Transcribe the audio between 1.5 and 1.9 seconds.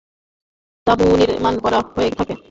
করা